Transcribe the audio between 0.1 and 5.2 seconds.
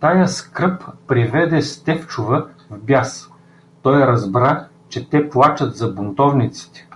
скръб приведе Стефчова в бяс: той разбра, че